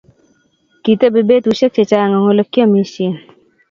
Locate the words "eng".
2.17-2.27